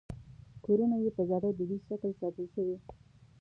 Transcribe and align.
کورونه 0.65 0.95
یې 1.03 1.09
په 1.17 1.21
زاړه 1.29 1.49
دودیز 1.57 1.81
شکل 1.89 2.11
ساتل 2.19 2.45
شوي. 2.55 2.77